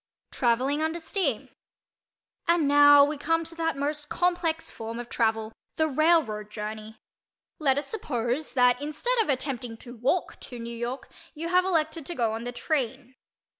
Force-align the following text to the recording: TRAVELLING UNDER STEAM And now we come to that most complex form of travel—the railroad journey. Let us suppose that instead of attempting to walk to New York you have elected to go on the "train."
TRAVELLING 0.31 0.81
UNDER 0.81 0.99
STEAM 0.99 1.49
And 2.47 2.67
now 2.67 3.05
we 3.05 3.19
come 3.19 3.43
to 3.43 3.53
that 3.53 3.77
most 3.77 4.09
complex 4.09 4.71
form 4.71 4.97
of 4.97 5.09
travel—the 5.09 5.87
railroad 5.87 6.49
journey. 6.49 6.97
Let 7.59 7.77
us 7.77 7.85
suppose 7.85 8.55
that 8.55 8.81
instead 8.81 9.19
of 9.21 9.29
attempting 9.29 9.77
to 9.77 9.95
walk 9.95 10.39
to 10.39 10.57
New 10.57 10.75
York 10.75 11.07
you 11.35 11.49
have 11.49 11.65
elected 11.65 12.07
to 12.07 12.15
go 12.15 12.33
on 12.33 12.45
the 12.45 12.51
"train." 12.51 13.13